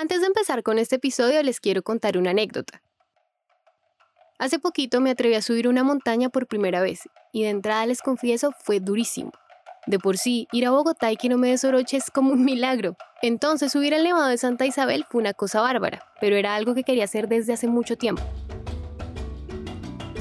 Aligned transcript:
Antes 0.00 0.22
de 0.22 0.28
empezar 0.28 0.62
con 0.62 0.78
este 0.78 0.96
episodio 0.96 1.42
les 1.42 1.60
quiero 1.60 1.82
contar 1.82 2.16
una 2.16 2.30
anécdota. 2.30 2.80
Hace 4.38 4.58
poquito 4.58 4.98
me 5.02 5.10
atreví 5.10 5.34
a 5.34 5.42
subir 5.42 5.68
una 5.68 5.84
montaña 5.84 6.30
por 6.30 6.46
primera 6.46 6.80
vez 6.80 7.00
y 7.34 7.42
de 7.42 7.50
entrada 7.50 7.84
les 7.84 8.00
confieso 8.00 8.50
fue 8.64 8.80
durísimo. 8.80 9.30
De 9.86 9.98
por 9.98 10.16
sí, 10.16 10.48
ir 10.52 10.64
a 10.64 10.70
Bogotá 10.70 11.12
y 11.12 11.16
que 11.16 11.28
no 11.28 11.36
me 11.36 11.50
desoroche 11.50 11.98
es 11.98 12.10
como 12.10 12.32
un 12.32 12.46
milagro. 12.46 12.96
Entonces 13.20 13.72
subir 13.72 13.94
al 13.94 14.04
Nevado 14.04 14.28
de 14.28 14.38
Santa 14.38 14.64
Isabel 14.64 15.04
fue 15.06 15.20
una 15.20 15.34
cosa 15.34 15.60
bárbara, 15.60 16.02
pero 16.18 16.34
era 16.34 16.54
algo 16.54 16.74
que 16.74 16.82
quería 16.82 17.04
hacer 17.04 17.28
desde 17.28 17.52
hace 17.52 17.68
mucho 17.68 17.98
tiempo. 17.98 18.22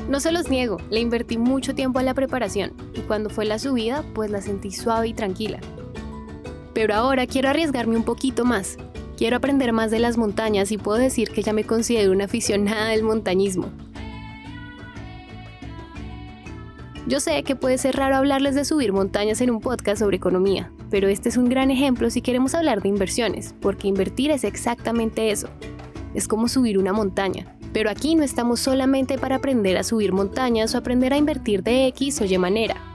No 0.10 0.20
se 0.20 0.34
los 0.34 0.50
niego, 0.50 0.76
le 0.90 1.00
invertí 1.00 1.38
mucho 1.38 1.74
tiempo 1.74 2.00
a 2.00 2.04
la 2.04 2.14
preparación 2.14 2.74
y 2.96 3.00
cuando 3.00 3.30
fue 3.30 3.46
la 3.46 3.60
subida, 3.60 4.04
pues 4.14 4.30
la 4.30 4.42
sentí 4.42 4.72
suave 4.72 5.08
y 5.08 5.14
tranquila. 5.14 5.62
Pero 6.74 6.96
ahora 6.96 7.26
quiero 7.28 7.48
arriesgarme 7.48 7.96
un 7.96 8.04
poquito 8.04 8.44
más. 8.44 8.78
Quiero 9.20 9.36
aprender 9.36 9.74
más 9.74 9.92
de 9.92 10.00
las 10.00 10.18
montañas 10.18 10.72
y 10.72 10.78
puedo 10.78 10.98
decir 10.98 11.32
que 11.32 11.44
ya 11.44 11.52
me 11.52 11.66
considero 11.66 12.14
una 12.14 12.24
aficionada 12.24 12.88
del 12.88 13.04
montañismo. 13.04 13.70
Yo 17.06 17.20
sé 17.20 17.44
que 17.44 17.58
puede 17.58 17.78
ser 17.78 17.98
raro 17.98 18.16
hablarles 18.16 18.56
de 18.56 18.64
subir 18.64 18.94
montañas 18.94 19.42
en 19.42 19.52
un 19.52 19.60
podcast 19.60 20.00
sobre 20.00 20.16
economía, 20.16 20.72
pero 20.90 21.10
este 21.10 21.28
es 21.28 21.36
un 21.36 21.50
gran 21.50 21.70
ejemplo 21.70 22.10
si 22.10 22.22
queremos 22.22 22.56
hablar 22.56 22.82
de 22.82 22.88
inversiones, 22.88 23.54
porque 23.60 23.90
invertir 23.90 24.32
es 24.32 24.46
exactamente 24.46 25.32
eso. 25.32 25.50
Es 26.14 26.30
como 26.30 26.48
subir 26.48 26.78
una 26.78 26.94
montaña. 26.94 27.58
Pero 27.74 27.90
aquí 27.90 28.16
no 28.16 28.24
estamos 28.24 28.62
solamente 28.62 29.18
para 29.18 29.36
aprender 29.36 29.76
a 29.76 29.84
subir 29.84 30.14
montañas 30.14 30.74
o 30.74 30.78
aprender 30.78 31.12
a 31.12 31.18
invertir 31.18 31.62
de 31.62 31.88
X 31.88 32.22
o 32.22 32.26
Y 32.26 32.38
manera. 32.38 32.89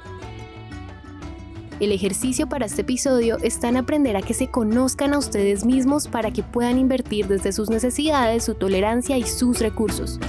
El 1.80 1.91
ejercicio 1.91 2.48
para 2.48 2.66
este 2.66 2.83
episodio 2.83 3.37
está 3.42 3.69
en 3.69 3.77
aprender 3.77 4.16
a 4.16 4.23
que 4.23 4.33
se 4.33 4.48
conozcan 4.48 5.12
a 5.12 5.19
ustedes 5.19 5.64
mismos 5.64 6.06
para 6.06 6.30
que 6.30 6.45
puedan 6.45 6.78
invertir 6.78 7.27
desde 7.27 7.52
sus 7.52 7.69
necesidades, 7.69 8.45
su 8.45 8.55
tolerancia 8.55 9.19
y 9.19 9.24
sus 9.24 9.59
recursos. 9.59 10.20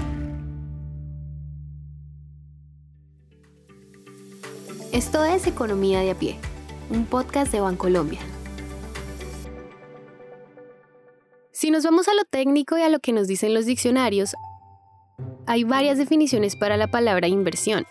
Esto 4.91 5.23
es 5.23 5.45
Economía 5.45 5.99
de 5.99 6.11
a 6.11 6.15
pie, 6.15 6.37
un 6.89 7.05
podcast 7.05 7.51
de 7.51 7.59
Bancolombia. 7.59 8.21
Si 11.51 11.69
nos 11.69 11.83
vamos 11.83 12.07
a 12.07 12.15
lo 12.15 12.25
técnico 12.25 12.75
y 12.77 12.81
a 12.81 12.89
lo 12.89 12.99
que 12.99 13.13
nos 13.13 13.27
dicen 13.27 13.53
los 13.53 13.65
diccionarios, 13.65 14.35
hay 15.45 15.63
varias 15.63 15.99
definiciones 15.99 16.55
para 16.55 16.75
la 16.75 16.87
palabra 16.87 17.27
inversión. 17.27 17.85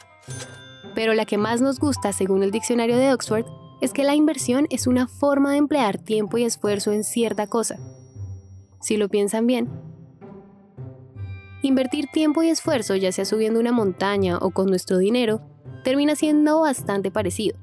Pero 0.94 1.14
la 1.14 1.24
que 1.24 1.38
más 1.38 1.60
nos 1.60 1.78
gusta, 1.78 2.12
según 2.12 2.42
el 2.42 2.50
diccionario 2.50 2.96
de 2.96 3.12
Oxford, 3.12 3.46
es 3.80 3.92
que 3.92 4.04
la 4.04 4.14
inversión 4.14 4.66
es 4.70 4.86
una 4.86 5.08
forma 5.08 5.52
de 5.52 5.58
emplear 5.58 5.98
tiempo 5.98 6.38
y 6.38 6.44
esfuerzo 6.44 6.92
en 6.92 7.04
cierta 7.04 7.46
cosa. 7.46 7.78
Si 8.80 8.96
lo 8.96 9.08
piensan 9.08 9.46
bien, 9.46 9.68
invertir 11.62 12.06
tiempo 12.12 12.42
y 12.42 12.48
esfuerzo, 12.48 12.94
ya 12.94 13.12
sea 13.12 13.24
subiendo 13.24 13.60
una 13.60 13.72
montaña 13.72 14.38
o 14.38 14.50
con 14.50 14.66
nuestro 14.66 14.98
dinero, 14.98 15.40
termina 15.82 16.16
siendo 16.16 16.60
bastante 16.60 17.10
parecido. 17.10 17.56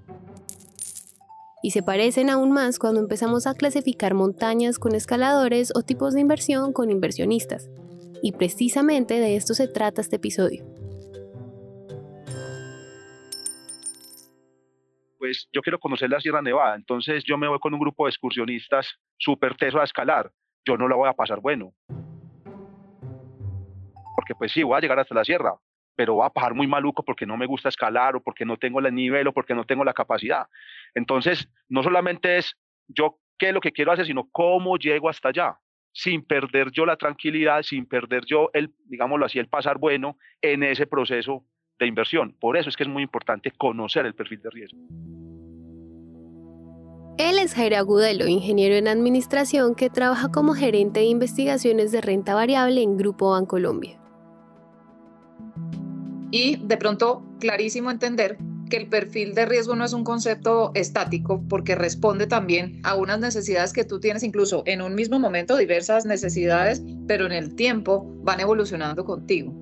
Y 1.63 1.71
se 1.71 1.83
parecen 1.83 2.29
aún 2.29 2.51
más 2.51 2.79
cuando 2.79 2.99
empezamos 2.99 3.45
a 3.45 3.53
clasificar 3.53 4.15
montañas 4.15 4.79
con 4.79 4.95
escaladores 4.95 5.71
o 5.75 5.83
tipos 5.83 6.13
de 6.13 6.21
inversión 6.21 6.73
con 6.73 6.89
inversionistas. 6.89 7.69
Y 8.23 8.31
precisamente 8.31 9.19
de 9.19 9.35
esto 9.35 9.53
se 9.53 9.67
trata 9.67 10.01
este 10.01 10.15
episodio. 10.15 10.65
Pues 15.21 15.47
yo 15.53 15.61
quiero 15.61 15.77
conocer 15.77 16.09
la 16.09 16.19
Sierra 16.19 16.41
Nevada, 16.41 16.73
entonces 16.73 17.23
yo 17.23 17.37
me 17.37 17.47
voy 17.47 17.59
con 17.59 17.75
un 17.75 17.79
grupo 17.79 18.05
de 18.05 18.09
excursionistas 18.09 18.97
súper 19.19 19.55
teso 19.55 19.79
a 19.79 19.83
escalar. 19.83 20.31
Yo 20.65 20.77
no 20.77 20.87
la 20.87 20.95
voy 20.95 21.07
a 21.07 21.13
pasar 21.13 21.39
bueno. 21.39 21.75
Porque 24.15 24.33
pues 24.35 24.51
sí, 24.51 24.63
voy 24.63 24.75
a 24.75 24.79
llegar 24.79 24.97
hasta 24.97 25.13
la 25.13 25.23
sierra, 25.23 25.53
pero 25.95 26.15
va 26.15 26.25
a 26.25 26.33
pasar 26.33 26.55
muy 26.55 26.65
maluco 26.65 27.05
porque 27.05 27.27
no 27.27 27.37
me 27.37 27.45
gusta 27.45 27.69
escalar 27.69 28.15
o 28.15 28.23
porque 28.23 28.45
no 28.45 28.57
tengo 28.57 28.79
el 28.79 28.95
nivel 28.95 29.27
o 29.27 29.31
porque 29.31 29.53
no 29.53 29.63
tengo 29.63 29.83
la 29.83 29.93
capacidad. 29.93 30.47
Entonces, 30.95 31.47
no 31.69 31.83
solamente 31.83 32.37
es 32.37 32.57
yo 32.87 33.19
qué 33.37 33.49
es 33.49 33.53
lo 33.53 33.61
que 33.61 33.73
quiero 33.73 33.91
hacer, 33.91 34.07
sino 34.07 34.27
cómo 34.31 34.75
llego 34.77 35.07
hasta 35.07 35.29
allá, 35.29 35.59
sin 35.93 36.25
perder 36.25 36.71
yo 36.71 36.83
la 36.83 36.97
tranquilidad, 36.97 37.61
sin 37.61 37.85
perder 37.85 38.25
yo 38.25 38.49
el, 38.53 38.73
digámoslo 38.85 39.27
así, 39.27 39.37
el 39.37 39.49
pasar 39.49 39.77
bueno 39.77 40.17
en 40.41 40.63
ese 40.63 40.87
proceso 40.87 41.45
de 41.85 41.89
inversión. 41.89 42.35
Por 42.39 42.57
eso 42.57 42.69
es 42.69 42.75
que 42.75 42.83
es 42.83 42.89
muy 42.89 43.03
importante 43.03 43.51
conocer 43.51 44.05
el 44.05 44.13
perfil 44.13 44.41
de 44.41 44.49
riesgo. 44.49 44.79
Él 47.17 47.37
es 47.37 47.53
Jair 47.53 47.75
Agudelo, 47.75 48.27
ingeniero 48.27 48.75
en 48.75 48.87
administración 48.87 49.75
que 49.75 49.89
trabaja 49.89 50.29
como 50.29 50.53
gerente 50.53 51.01
de 51.01 51.05
investigaciones 51.07 51.91
de 51.91 52.01
renta 52.01 52.33
variable 52.33 52.81
en 52.81 52.97
Grupo 52.97 53.31
Bancolombia 53.31 54.01
y 56.31 56.55
de 56.55 56.77
pronto 56.77 57.23
clarísimo 57.39 57.91
entender 57.91 58.37
que 58.69 58.77
el 58.77 58.87
perfil 58.87 59.35
de 59.35 59.45
riesgo 59.45 59.75
no 59.75 59.83
es 59.83 59.91
un 59.91 60.05
concepto 60.05 60.71
estático 60.75 61.43
porque 61.49 61.75
responde 61.75 62.25
también 62.25 62.79
a 62.83 62.95
unas 62.95 63.19
necesidades 63.19 63.73
que 63.73 63.83
tú 63.83 63.99
tienes 63.99 64.23
incluso 64.23 64.63
en 64.65 64.81
un 64.81 64.95
mismo 64.95 65.19
momento, 65.19 65.57
diversas 65.57 66.05
necesidades, 66.05 66.81
pero 67.05 67.25
en 67.25 67.33
el 67.33 67.53
tiempo 67.55 68.05
van 68.23 68.39
evolucionando 68.39 69.03
contigo. 69.03 69.60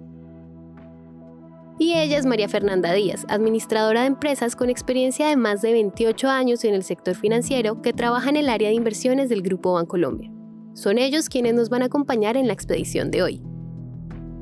Y 1.81 1.93
ella 1.93 2.17
es 2.17 2.25
María 2.25 2.49
Fernanda 2.49 2.91
Díaz, 2.91 3.25
administradora 3.29 4.01
de 4.01 4.07
empresas 4.07 4.57
con 4.57 4.69
experiencia 4.69 5.29
de 5.29 5.37
más 5.37 5.61
de 5.61 5.71
28 5.71 6.27
años 6.27 6.65
en 6.65 6.73
el 6.75 6.83
sector 6.83 7.15
financiero 7.15 7.81
que 7.81 7.93
trabaja 7.93 8.29
en 8.29 8.35
el 8.35 8.49
área 8.49 8.67
de 8.67 8.75
inversiones 8.75 9.29
del 9.29 9.41
Grupo 9.41 9.71
Bancolombia. 9.73 10.29
Son 10.73 10.97
ellos 10.97 11.29
quienes 11.29 11.53
nos 11.53 11.69
van 11.69 11.81
a 11.81 11.85
acompañar 11.85 12.35
en 12.35 12.47
la 12.47 12.53
expedición 12.53 13.11
de 13.11 13.23
hoy. 13.23 13.41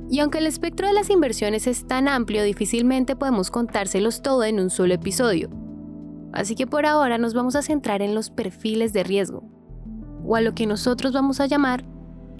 Y 0.09 0.20
aunque 0.20 0.40
el 0.40 0.48
espectro 0.48 0.88
de 0.88 0.94
las 0.94 1.12
inversiones 1.12 1.68
es 1.68 1.86
tan 1.86 2.08
amplio, 2.08 2.42
difícilmente 2.44 3.16
podemos 3.16 3.52
contárselos 3.52 4.24
todo 4.24 4.44
en 4.44 4.59
un 4.59 4.72
solo 4.72 4.96
episodio. 4.96 5.52
Así 6.34 6.56
que 6.56 6.66
por 6.66 6.88
ahora 6.88 7.19
nos 7.19 7.36
vamos 7.36 7.56
a 7.56 7.62
centrar 7.62 8.02
en 8.02 8.16
los 8.16 8.31
perfiles 8.31 8.94
de 8.94 9.04
riesgo, 9.04 9.44
o 10.25 10.36
a 10.36 10.42
lo 10.42 10.56
que 10.56 10.66
nosotros 10.66 11.14
vamos 11.14 11.40
a 11.40 11.46
llamar 11.46 11.86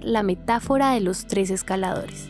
la 0.00 0.24
metáfora 0.24 0.90
de 0.90 1.00
los 1.00 1.28
tres 1.28 1.50
escaladores. 1.50 2.28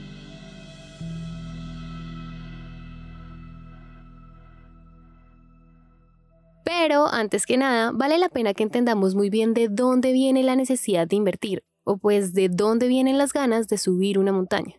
Pero, 6.68 7.06
antes 7.10 7.46
que 7.46 7.56
nada, 7.56 7.92
vale 7.94 8.18
la 8.18 8.28
pena 8.28 8.52
que 8.52 8.62
entendamos 8.62 9.14
muy 9.14 9.30
bien 9.30 9.54
de 9.54 9.68
dónde 9.70 10.12
viene 10.12 10.42
la 10.42 10.54
necesidad 10.54 11.08
de 11.08 11.16
invertir, 11.16 11.62
o 11.82 11.96
pues 11.96 12.34
de 12.34 12.50
dónde 12.50 12.88
vienen 12.88 13.16
las 13.16 13.32
ganas 13.32 13.68
de 13.68 13.78
subir 13.78 14.18
una 14.18 14.32
montaña. 14.32 14.74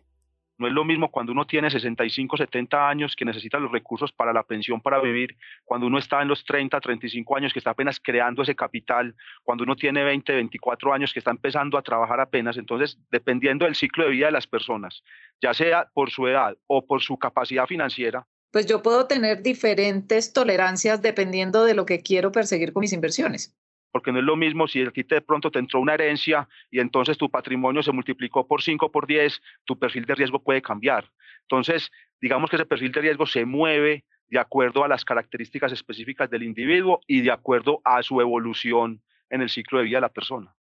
No 0.56 0.68
es 0.68 0.72
lo 0.72 0.84
mismo 0.84 1.10
cuando 1.10 1.32
uno 1.32 1.48
tiene 1.48 1.68
65, 1.68 2.36
70 2.36 2.88
años 2.88 3.16
que 3.16 3.24
necesita 3.24 3.58
los 3.58 3.72
recursos 3.72 4.12
para 4.12 4.32
la 4.32 4.44
pensión 4.44 4.80
para 4.80 5.00
vivir, 5.00 5.36
cuando 5.64 5.88
uno 5.88 5.98
está 5.98 6.22
en 6.22 6.28
los 6.28 6.44
30, 6.44 6.80
35 6.80 7.36
años 7.36 7.52
que 7.52 7.58
está 7.58 7.70
apenas 7.70 7.98
creando 7.98 8.42
ese 8.42 8.54
capital, 8.54 9.16
cuando 9.42 9.64
uno 9.64 9.74
tiene 9.74 10.04
20, 10.04 10.32
24 10.32 10.92
años 10.92 11.12
que 11.12 11.18
está 11.18 11.32
empezando 11.32 11.76
a 11.76 11.82
trabajar 11.82 12.20
apenas. 12.20 12.56
Entonces, 12.56 13.00
dependiendo 13.10 13.64
del 13.64 13.74
ciclo 13.74 14.04
de 14.04 14.10
vida 14.10 14.26
de 14.26 14.32
las 14.32 14.46
personas, 14.46 15.02
ya 15.42 15.54
sea 15.54 15.88
por 15.92 16.10
su 16.10 16.28
edad 16.28 16.56
o 16.68 16.86
por 16.86 17.02
su 17.02 17.18
capacidad 17.18 17.66
financiera, 17.66 18.28
pues 18.50 18.66
yo 18.66 18.82
puedo 18.82 19.06
tener 19.06 19.42
diferentes 19.42 20.32
tolerancias 20.32 21.02
dependiendo 21.02 21.64
de 21.64 21.74
lo 21.74 21.86
que 21.86 22.00
quiero 22.00 22.32
perseguir 22.32 22.72
con 22.72 22.80
mis 22.80 22.92
inversiones 22.92 23.54
porque 23.90 24.12
no 24.12 24.18
es 24.18 24.24
lo 24.24 24.36
mismo 24.36 24.68
si 24.68 24.82
a 24.82 24.90
ti 24.90 25.02
de 25.02 25.20
pronto 25.20 25.50
te 25.50 25.58
entró 25.58 25.80
una 25.80 25.94
herencia 25.94 26.48
y 26.70 26.80
entonces 26.80 27.18
tu 27.18 27.30
patrimonio 27.30 27.82
se 27.82 27.92
multiplicó 27.92 28.46
por 28.46 28.62
5 28.62 28.90
por 28.90 29.06
10, 29.06 29.40
tu 29.64 29.78
perfil 29.78 30.04
de 30.04 30.14
riesgo 30.14 30.42
puede 30.42 30.62
cambiar. 30.62 31.10
Entonces, 31.42 31.90
digamos 32.20 32.50
que 32.50 32.56
ese 32.56 32.66
perfil 32.66 32.92
de 32.92 33.00
riesgo 33.00 33.26
se 33.26 33.44
mueve 33.44 34.04
de 34.28 34.38
acuerdo 34.38 34.84
a 34.84 34.88
las 34.88 35.04
características 35.04 35.72
específicas 35.72 36.30
del 36.30 36.44
individuo 36.44 37.00
y 37.06 37.22
de 37.22 37.32
acuerdo 37.32 37.80
a 37.84 38.02
su 38.02 38.20
evolución 38.20 39.02
en 39.28 39.42
el 39.42 39.50
ciclo 39.50 39.78
de 39.78 39.84
vida 39.84 39.96
de 39.96 40.02
la 40.02 40.08
persona. 40.12 40.54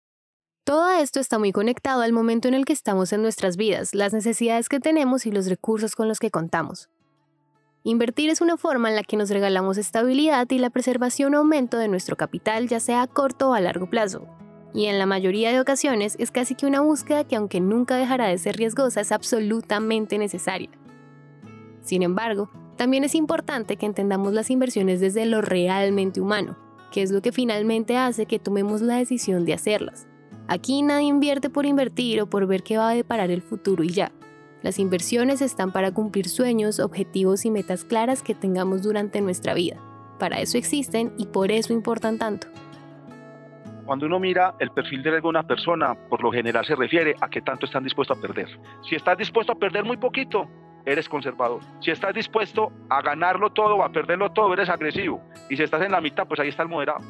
Todo 0.65 0.91
esto 0.91 1.21
está 1.21 1.39
muy 1.39 1.53
conectado 1.53 2.03
al 2.03 2.13
momento 2.13 2.49
en 2.49 2.55
el 2.55 2.65
que 2.65 2.73
estamos 2.73 3.13
en 3.13 3.23
nuestras 3.23 3.57
vidas, 3.57 3.95
las 3.95 4.13
necesidades 4.13 4.69
que 4.69 4.81
tenemos 4.81 5.27
y 5.27 5.31
los 5.31 5.49
recursos 5.49 5.95
con 5.95 6.09
los 6.09 6.19
que 6.19 6.31
contamos. 6.31 6.89
Invertir 7.87 8.31
es 8.31 8.41
una 8.41 8.57
forma 8.57 8.89
en 8.89 8.97
la 8.97 9.05
que 9.05 9.17
nos 9.17 9.31
regalamos 9.31 9.79
estabilidad 9.79 10.51
y 10.51 10.59
la 10.59 10.71
preservación 10.71 11.37
o 11.37 11.39
aumento 11.39 11.79
de 11.79 11.87
nuestro 11.87 12.17
capital, 12.17 12.67
ya 12.67 12.81
sea 12.81 13.03
a 13.03 13.07
corto 13.07 13.51
o 13.51 13.55
a 13.55 13.61
largo 13.61 13.89
plazo. 13.89 14.27
Y 14.75 14.87
en 14.87 14.99
la 14.99 15.07
mayoría 15.07 15.53
de 15.53 15.61
ocasiones 15.61 16.17
es 16.19 16.33
casi 16.33 16.57
que 16.57 16.67
una 16.67 16.81
búsqueda 16.81 17.23
que 17.23 17.37
aunque 17.37 17.61
nunca 17.61 17.95
dejará 17.95 18.27
de 18.27 18.39
ser 18.39 18.57
riesgosa, 18.57 19.03
es 19.03 19.13
absolutamente 19.13 20.19
necesaria. 20.19 20.71
Sin 21.81 22.03
embargo, 22.03 22.51
también 22.77 23.05
es 23.05 23.15
importante 23.15 23.77
que 23.77 23.87
entendamos 23.87 24.33
las 24.33 24.51
inversiones 24.51 24.99
desde 24.99 25.25
lo 25.25 25.41
realmente 25.41 26.21
humano, 26.21 26.59
que 26.91 27.03
es 27.03 27.13
lo 27.13 27.23
que 27.23 27.31
finalmente 27.31 27.97
hace 27.97 28.27
que 28.27 28.41
tomemos 28.41 28.81
la 28.83 28.97
decisión 28.97 29.45
de 29.45 29.55
hacerlas. 29.55 30.09
Aquí 30.49 30.83
nadie 30.83 31.07
invierte 31.07 31.51
por 31.51 31.67
invertir 31.67 32.21
o 32.21 32.29
por 32.29 32.49
ver 32.49 32.65
qué 32.65 32.79
va 32.79 32.89
a 32.89 32.95
deparar 32.95 33.31
el 33.31 33.43
futuro 33.43 33.85
y 33.85 33.91
ya. 33.91 34.11
Las 34.67 34.81
inversiones 34.81 35.43
están 35.43 35.71
para 35.71 35.93
cumplir 35.93 36.29
sueños, 36.29 36.81
objetivos 36.81 37.45
y 37.45 37.53
metas 37.53 37.85
claras 37.85 38.21
que 38.21 38.35
tengamos 38.35 38.83
durante 38.83 39.21
nuestra 39.21 39.55
vida. 39.55 39.77
Para 40.19 40.41
eso 40.41 40.59
existen 40.59 41.13
y 41.17 41.27
por 41.27 41.53
eso 41.53 41.73
importan 41.73 42.19
tanto. 42.19 42.49
Cuando 43.85 44.07
uno 44.07 44.19
mira 44.19 44.57
el 44.59 44.73
perfil 44.73 45.05
de 45.05 45.11
riesgo 45.11 45.29
de 45.29 45.39
una 45.39 45.47
persona, 45.47 45.95
por 46.09 46.21
lo 46.21 46.33
general 46.33 46.67
se 46.67 46.75
refiere 46.75 47.15
a 47.21 47.31
qué 47.31 47.43
tanto 47.43 47.67
están 47.67 47.85
dispuestos 47.85 48.19
a 48.19 48.21
perder. 48.21 48.49
Si 48.83 48.97
estás 48.97 49.17
dispuesto 49.17 49.53
a 49.53 49.55
perder 49.55 49.85
muy 49.85 49.99
poquito, 49.99 50.49
eres 50.85 51.09
conservador. 51.09 51.61
Si 51.81 51.93
estás 51.93 52.13
dispuesto 52.13 52.73
a 52.89 53.03
ganarlo 53.03 53.51
todo 53.51 53.77
o 53.77 53.85
a 53.85 53.93
perderlo 53.93 54.33
todo, 54.33 54.53
eres 54.53 54.69
agresivo. 54.69 55.23
Y 55.49 55.57
si 55.57 55.63
estás 55.63 55.83
en 55.83 55.93
la 55.93 56.01
mitad, 56.01 56.27
pues 56.27 56.41
ahí 56.41 56.49
está 56.49 56.65
el 56.65 56.69
moderado. 56.71 57.05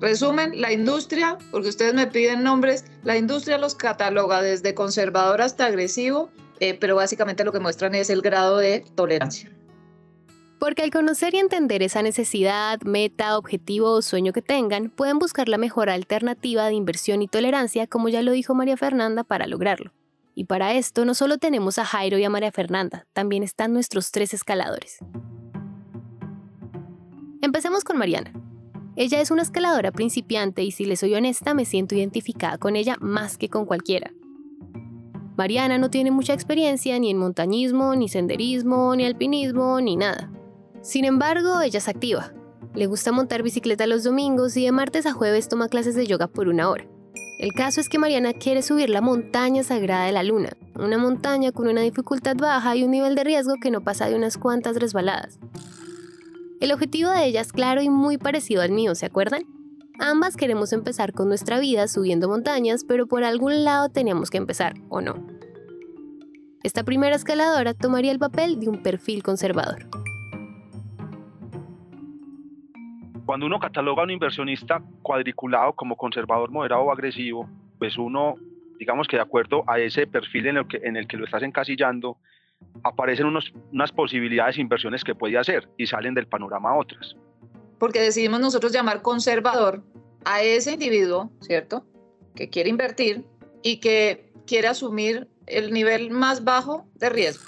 Resumen, 0.00 0.60
la 0.60 0.72
industria, 0.72 1.38
porque 1.50 1.68
ustedes 1.68 1.94
me 1.94 2.06
piden 2.06 2.42
nombres, 2.42 2.84
la 3.02 3.16
industria 3.16 3.56
los 3.56 3.74
cataloga 3.74 4.42
desde 4.42 4.74
conservador 4.74 5.40
hasta 5.40 5.66
agresivo, 5.66 6.30
eh, 6.60 6.74
pero 6.74 6.96
básicamente 6.96 7.44
lo 7.44 7.52
que 7.52 7.60
muestran 7.60 7.94
es 7.94 8.10
el 8.10 8.20
grado 8.20 8.58
de 8.58 8.84
tolerancia. 8.94 9.50
Porque 10.58 10.82
al 10.82 10.90
conocer 10.90 11.34
y 11.34 11.38
entender 11.38 11.82
esa 11.82 12.02
necesidad, 12.02 12.80
meta, 12.82 13.36
objetivo 13.38 13.90
o 13.90 14.02
sueño 14.02 14.32
que 14.32 14.42
tengan, 14.42 14.90
pueden 14.90 15.18
buscar 15.18 15.48
la 15.48 15.58
mejor 15.58 15.90
alternativa 15.90 16.66
de 16.66 16.74
inversión 16.74 17.22
y 17.22 17.28
tolerancia, 17.28 17.86
como 17.86 18.08
ya 18.08 18.22
lo 18.22 18.32
dijo 18.32 18.54
María 18.54 18.76
Fernanda, 18.76 19.24
para 19.24 19.46
lograrlo. 19.46 19.92
Y 20.34 20.44
para 20.44 20.74
esto 20.74 21.06
no 21.06 21.14
solo 21.14 21.38
tenemos 21.38 21.78
a 21.78 21.84
Jairo 21.86 22.18
y 22.18 22.24
a 22.24 22.30
María 22.30 22.52
Fernanda, 22.52 23.06
también 23.14 23.42
están 23.42 23.72
nuestros 23.72 24.10
tres 24.10 24.34
escaladores. 24.34 24.98
Empecemos 27.40 27.84
con 27.84 27.96
Mariana. 27.96 28.32
Ella 28.96 29.20
es 29.20 29.30
una 29.30 29.42
escaladora 29.42 29.92
principiante 29.92 30.62
y 30.62 30.70
si 30.70 30.86
le 30.86 30.96
soy 30.96 31.14
honesta 31.14 31.52
me 31.52 31.66
siento 31.66 31.94
identificada 31.94 32.56
con 32.56 32.76
ella 32.76 32.96
más 32.98 33.36
que 33.36 33.50
con 33.50 33.66
cualquiera. 33.66 34.10
Mariana 35.36 35.76
no 35.76 35.90
tiene 35.90 36.10
mucha 36.10 36.32
experiencia 36.32 36.98
ni 36.98 37.10
en 37.10 37.18
montañismo, 37.18 37.94
ni 37.94 38.08
senderismo, 38.08 38.96
ni 38.96 39.04
alpinismo, 39.04 39.82
ni 39.82 39.96
nada. 39.96 40.32
Sin 40.80 41.04
embargo, 41.04 41.60
ella 41.60 41.76
es 41.76 41.88
activa. 41.88 42.32
Le 42.74 42.86
gusta 42.86 43.12
montar 43.12 43.42
bicicleta 43.42 43.86
los 43.86 44.02
domingos 44.02 44.56
y 44.56 44.64
de 44.64 44.72
martes 44.72 45.04
a 45.04 45.12
jueves 45.12 45.48
toma 45.48 45.68
clases 45.68 45.94
de 45.94 46.06
yoga 46.06 46.26
por 46.26 46.48
una 46.48 46.70
hora. 46.70 46.86
El 47.38 47.52
caso 47.52 47.82
es 47.82 47.90
que 47.90 47.98
Mariana 47.98 48.32
quiere 48.32 48.62
subir 48.62 48.88
la 48.88 49.02
montaña 49.02 49.62
sagrada 49.62 50.06
de 50.06 50.12
la 50.12 50.22
luna, 50.22 50.56
una 50.74 50.96
montaña 50.96 51.52
con 51.52 51.68
una 51.68 51.82
dificultad 51.82 52.36
baja 52.36 52.74
y 52.76 52.82
un 52.82 52.92
nivel 52.92 53.14
de 53.14 53.24
riesgo 53.24 53.56
que 53.60 53.70
no 53.70 53.82
pasa 53.82 54.08
de 54.08 54.16
unas 54.16 54.38
cuantas 54.38 54.76
resbaladas. 54.76 55.38
El 56.58 56.72
objetivo 56.72 57.10
de 57.10 57.26
ella 57.26 57.42
es 57.42 57.52
claro 57.52 57.82
y 57.82 57.90
muy 57.90 58.16
parecido 58.16 58.62
al 58.62 58.70
mío, 58.70 58.94
¿se 58.94 59.04
acuerdan? 59.04 59.42
Ambas 59.98 60.36
queremos 60.36 60.72
empezar 60.72 61.12
con 61.12 61.28
nuestra 61.28 61.60
vida 61.60 61.86
subiendo 61.86 62.28
montañas, 62.28 62.82
pero 62.84 63.06
por 63.06 63.24
algún 63.24 63.62
lado 63.62 63.90
teníamos 63.90 64.30
que 64.30 64.38
empezar, 64.38 64.74
¿o 64.88 65.02
no? 65.02 65.26
Esta 66.62 66.82
primera 66.82 67.14
escaladora 67.14 67.74
tomaría 67.74 68.10
el 68.10 68.18
papel 68.18 68.58
de 68.58 68.70
un 68.70 68.82
perfil 68.82 69.22
conservador. 69.22 69.86
Cuando 73.26 73.44
uno 73.44 73.58
cataloga 73.58 74.02
a 74.02 74.04
un 74.04 74.12
inversionista 74.12 74.82
cuadriculado 75.02 75.74
como 75.74 75.96
conservador, 75.96 76.50
moderado 76.50 76.84
o 76.84 76.90
agresivo, 76.90 77.50
pues 77.78 77.98
uno, 77.98 78.36
digamos 78.78 79.08
que 79.08 79.16
de 79.16 79.22
acuerdo 79.22 79.62
a 79.66 79.78
ese 79.78 80.06
perfil 80.06 80.46
en 80.46 80.56
el 80.56 80.66
que, 80.66 80.78
en 80.78 80.96
el 80.96 81.06
que 81.06 81.18
lo 81.18 81.26
estás 81.26 81.42
encasillando, 81.42 82.16
aparecen 82.82 83.26
unos, 83.26 83.52
unas 83.72 83.92
posibilidades 83.92 84.56
de 84.56 84.62
inversiones 84.62 85.04
que 85.04 85.14
puede 85.14 85.38
hacer 85.38 85.68
y 85.76 85.86
salen 85.86 86.14
del 86.14 86.26
panorama 86.26 86.76
otras. 86.76 87.16
Porque 87.78 88.00
decidimos 88.00 88.40
nosotros 88.40 88.72
llamar 88.72 89.02
conservador 89.02 89.82
a 90.24 90.42
ese 90.42 90.72
individuo, 90.72 91.30
¿cierto? 91.40 91.84
Que 92.34 92.48
quiere 92.48 92.70
invertir 92.70 93.24
y 93.62 93.78
que 93.80 94.32
quiere 94.46 94.68
asumir 94.68 95.28
el 95.46 95.72
nivel 95.72 96.10
más 96.10 96.44
bajo 96.44 96.86
de 96.94 97.10
riesgo. 97.10 97.44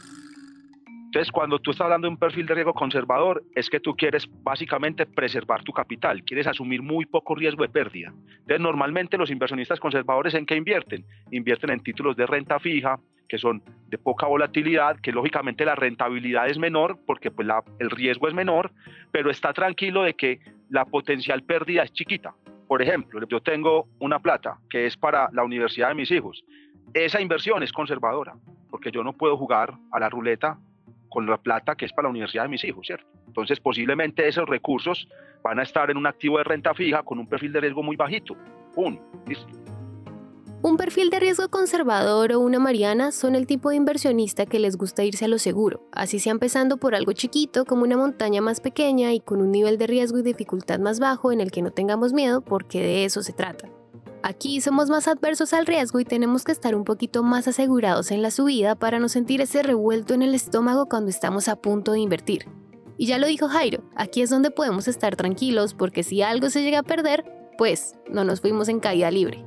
Entonces, 1.07 1.33
cuando 1.33 1.59
tú 1.59 1.71
estás 1.71 1.87
hablando 1.87 2.07
de 2.07 2.11
un 2.11 2.19
perfil 2.19 2.45
de 2.47 2.55
riesgo 2.55 2.75
conservador, 2.75 3.43
es 3.55 3.71
que 3.71 3.81
tú 3.81 3.97
quieres 3.97 4.29
básicamente 4.43 5.07
preservar 5.07 5.65
tu 5.65 5.73
capital, 5.73 6.23
quieres 6.23 6.47
asumir 6.47 6.83
muy 6.83 7.07
poco 7.07 7.35
riesgo 7.35 7.63
de 7.63 7.71
pérdida. 7.71 8.13
Entonces, 8.41 8.61
normalmente 8.61 9.17
los 9.17 9.31
inversionistas 9.31 9.81
conservadores 9.81 10.35
en 10.35 10.45
qué 10.45 10.55
invierten? 10.55 11.07
Invierten 11.31 11.71
en 11.71 11.81
títulos 11.81 12.15
de 12.15 12.27
renta 12.27 12.61
fija, 12.61 13.01
que 13.29 13.39
son 13.39 13.63
de 13.89 13.99
poca 13.99 14.27
volatilidad, 14.27 14.99
que 15.01 15.13
lógicamente 15.13 15.65
la 15.65 15.75
rentabilidad 15.75 16.49
es 16.49 16.59
menor 16.59 16.99
porque 17.07 17.31
pues 17.31 17.47
el 17.79 17.91
riesgo 17.91 18.29
es 18.29 18.35
menor, 18.35 18.73
pero 19.13 19.31
está 19.31 19.53
tranquilo 19.53 20.03
de 20.03 20.15
que 20.15 20.41
la 20.71 20.85
potencial 20.85 21.43
pérdida 21.43 21.83
es 21.83 21.93
chiquita. 21.93 22.35
Por 22.67 22.83
ejemplo, 22.83 23.21
yo 23.29 23.41
tengo 23.41 23.89
una 23.99 24.19
plata 24.19 24.59
que 24.69 24.87
es 24.87 24.97
para 24.97 25.29
la 25.33 25.45
universidad 25.45 25.89
de 25.89 25.95
mis 25.95 26.11
hijos. 26.11 26.45
Esa 26.95 27.21
inversión 27.21 27.63
es 27.63 27.73
conservadora, 27.73 28.35
porque 28.71 28.91
yo 28.91 29.05
no 29.05 29.13
puedo 29.13 29.37
jugar 29.37 29.75
a 29.93 30.01
la 30.01 30.09
ruleta 30.09 30.59
con 31.09 31.27
la 31.27 31.39
plata 31.39 31.75
que 31.75 31.87
es 31.87 31.93
para 31.93 32.07
la 32.07 32.11
universidad 32.11 32.43
de 32.45 32.51
mis 32.51 32.65
hijos, 32.65 32.87
¿cierto? 32.87 33.07
Entonces, 33.27 33.61
posiblemente 33.61 34.29
esos 34.29 34.47
recursos 34.49 35.09
van 35.43 35.59
a 35.59 35.63
estar 35.63 35.91
en 35.91 35.97
un 35.97 36.07
activo 36.07 36.39
de 36.39 36.45
renta 36.45 36.75
fija 36.75 37.03
con 37.03 37.19
un 37.19 37.27
perfil 37.27 37.53
de 37.53 37.61
riesgo 37.61 37.83
muy 37.83 37.97
bajito. 37.97 38.37
Un, 38.77 39.01
Un 40.69 40.77
perfil 40.77 41.09
de 41.09 41.19
riesgo 41.19 41.49
conservador 41.49 42.31
o 42.33 42.41
una 42.41 42.59
mariana 42.59 43.11
son 43.11 43.35
el 43.35 43.47
tipo 43.47 43.71
de 43.71 43.77
inversionista 43.77 44.45
que 44.45 44.59
les 44.59 44.77
gusta 44.77 45.03
irse 45.03 45.25
a 45.25 45.29
lo 45.29 45.39
seguro, 45.39 45.89
así 45.93 46.19
sea 46.19 46.31
empezando 46.31 46.77
por 46.77 46.95
algo 46.95 47.13
chiquito 47.13 47.65
como 47.65 47.85
una 47.85 47.97
montaña 47.97 48.43
más 48.43 48.61
pequeña 48.61 49.15
y 49.15 49.21
con 49.21 49.41
un 49.41 49.51
nivel 49.51 49.79
de 49.79 49.87
riesgo 49.87 50.19
y 50.19 50.23
dificultad 50.23 50.79
más 50.79 51.01
bajo 51.01 51.33
en 51.33 51.41
el 51.41 51.51
que 51.51 51.63
no 51.63 51.71
tengamos 51.71 52.13
miedo 52.13 52.43
porque 52.43 52.83
de 52.83 53.07
eso 53.07 53.23
se 53.23 53.33
trata. 53.33 53.71
Aquí 54.23 54.61
somos 54.61 54.91
más 54.91 55.09
adversos 55.09 55.55
al 55.55 55.65
riesgo 55.65 56.01
y 56.01 56.05
tenemos 56.05 56.45
que 56.45 56.53
estar 56.53 56.75
un 56.75 56.85
poquito 56.85 57.23
más 57.23 57.49
asegurados 57.49 58.11
en 58.11 58.21
la 58.21 58.31
subida 58.31 58.75
para 58.75 58.99
no 58.99 59.09
sentir 59.09 59.41
ese 59.41 59.63
revuelto 59.63 60.13
en 60.13 60.21
el 60.21 60.35
estómago 60.35 60.85
cuando 60.85 61.09
estamos 61.09 61.49
a 61.49 61.57
punto 61.57 61.93
de 61.93 62.01
invertir. 62.01 62.47
Y 62.99 63.07
ya 63.07 63.17
lo 63.17 63.27
dijo 63.27 63.49
Jairo, 63.49 63.85
aquí 63.97 64.21
es 64.21 64.29
donde 64.29 64.51
podemos 64.51 64.87
estar 64.87 65.17
tranquilos 65.17 65.73
porque 65.73 66.03
si 66.03 66.21
algo 66.21 66.51
se 66.51 66.61
llega 66.61 66.81
a 66.81 66.83
perder, 66.83 67.25
pues 67.57 67.95
no 68.11 68.23
nos 68.23 68.43
fuimos 68.43 68.69
en 68.69 68.81
caída 68.81 69.11
libre. 69.11 69.47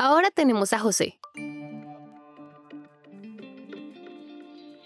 Ahora 0.00 0.30
tenemos 0.30 0.72
a 0.72 0.78
José, 0.78 1.18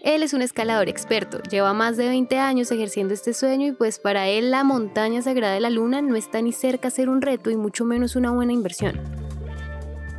Él 0.03 0.23
es 0.23 0.32
un 0.32 0.41
escalador 0.41 0.88
experto, 0.88 1.43
lleva 1.43 1.75
más 1.75 1.99
de 1.99 2.09
20 2.09 2.38
años 2.38 2.73
ejerciendo 2.73 3.12
este 3.12 3.35
sueño 3.35 3.67
y 3.67 3.73
pues 3.73 3.99
para 3.99 4.29
él 4.29 4.50
la 4.50 4.64
montaña 4.64 5.20
sagrada 5.20 5.53
de 5.53 5.61
la 5.61 5.69
luna 5.69 6.00
no 6.00 6.17
está 6.17 6.41
ni 6.41 6.53
cerca 6.53 6.88
a 6.88 6.91
ser 6.91 7.11
un 7.11 7.20
reto 7.20 7.50
y 7.50 7.56
mucho 7.56 7.85
menos 7.85 8.17
una 8.17 8.31
buena 8.31 8.55
inversión. 8.55 8.99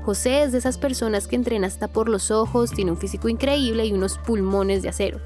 José 0.04 0.44
es 0.44 0.51
de 0.51 0.60
esas 0.60 0.78
personas 0.78 1.28
que 1.28 1.38
entrena 1.38 1.66
hasta 1.66 1.88
por 1.88 2.07
los 2.07 2.30
ojos, 2.30 2.69
tiene 2.69 2.92
un 2.92 2.98
físico 2.98 3.30
increíble 3.30 3.88
y 3.88 3.94
unos 3.94 4.19
pulmones 4.19 4.84
de 4.84 4.90
acero. 4.90 5.19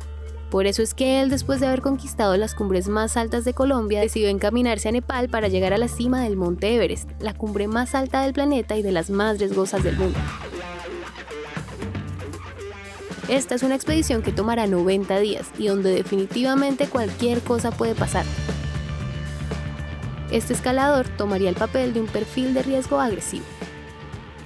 Por 0.49 0.65
eso 0.65 0.81
es 0.81 0.93
que 0.93 1.19
él, 1.21 1.29
después 1.29 1.59
de 1.59 1.67
haber 1.67 1.81
conquistado 1.81 2.37
las 2.37 2.55
cumbres 2.55 2.87
más 2.87 3.17
altas 3.17 3.43
de 3.43 3.53
Colombia, 3.53 3.99
decidió 3.99 4.29
encaminarse 4.29 4.87
a 4.87 4.93
Nepal 4.93 5.27
para 5.27 5.49
llegar 5.49 5.73
a 5.73 5.77
la 5.77 5.89
cima 5.89 6.23
del 6.23 6.37
Monte 6.37 6.73
Everest, 6.73 7.09
la 7.19 7.33
cumbre 7.33 7.67
más 7.67 7.95
alta 7.95 8.21
del 8.21 8.31
planeta 8.31 8.77
y 8.77 8.81
de 8.81 8.93
las 8.93 9.09
más 9.09 9.39
riesgosas 9.39 9.83
del 9.83 9.97
mundo. 9.97 10.17
Esta 13.27 13.55
es 13.55 13.63
una 13.63 13.75
expedición 13.75 14.21
que 14.21 14.31
tomará 14.31 14.67
90 14.67 15.19
días 15.19 15.49
y 15.57 15.67
donde 15.67 15.91
definitivamente 15.91 16.87
cualquier 16.87 17.41
cosa 17.41 17.71
puede 17.71 17.93
pasar. 17.93 18.23
Este 20.31 20.53
escalador 20.53 21.09
tomaría 21.09 21.49
el 21.49 21.55
papel 21.55 21.93
de 21.93 21.99
un 21.99 22.07
perfil 22.07 22.53
de 22.53 22.63
riesgo 22.63 23.01
agresivo. 23.01 23.45